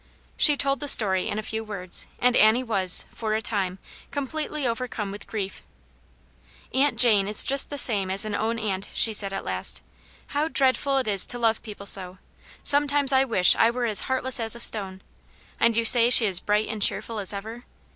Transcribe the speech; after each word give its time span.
She 0.35 0.57
told 0.57 0.79
the 0.79 0.87
story 0.87 1.27
in 1.29 1.37
a 1.37 1.43
few 1.43 1.63
words, 1.63 2.07
and 2.17 2.35
Annie 2.35 2.63
was, 2.63 3.05
for 3.13 3.35
a 3.35 3.39
time, 3.43 3.77
completely 4.09 4.65
overcome 4.65 5.11
with 5.11 5.27
grief. 5.27 5.61
'* 6.17 6.73
Aunt 6.73 6.97
Jane 6.97 7.27
is 7.27 7.43
just 7.43 7.69
the 7.69 7.77
same 7.77 8.09
as 8.09 8.25
an 8.25 8.33
own 8.33 8.57
aunt," 8.57 8.89
she 8.93 9.13
said, 9.13 9.31
at 9.31 9.43
last 9.45 9.83
*' 10.05 10.27
How 10.33 10.47
dreadful 10.47 10.97
it 10.97 11.07
is 11.07 11.27
to 11.27 11.37
love 11.37 11.61
people 11.61 11.85
so! 11.85 12.17
Sometimes 12.63 13.11
I 13.13 13.25
wish 13.25 13.55
I 13.55 13.69
were 13.69 13.85
as 13.85 13.99
heartless 14.09 14.39
as 14.39 14.55
a 14.55 14.59
stone. 14.59 15.03
And 15.59 15.77
you 15.77 15.85
say 15.85 16.09
she 16.09 16.25
is 16.25 16.39
bright 16.39 16.67
and 16.67 16.81
cheerful 16.81 17.19
as 17.19 17.31
ever? 17.31 17.65